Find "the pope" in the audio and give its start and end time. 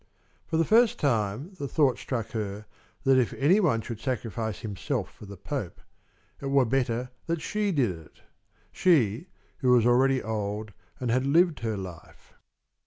5.27-5.79